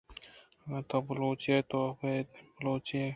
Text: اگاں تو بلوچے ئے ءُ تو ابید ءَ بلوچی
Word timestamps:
اگاں 0.63 0.83
تو 0.89 0.97
بلوچے 1.07 1.51
ئے 1.53 1.59
ءُ 1.63 1.67
تو 1.71 1.79
ابید 1.89 2.27
ءَ 2.39 2.49
بلوچی 2.55 2.99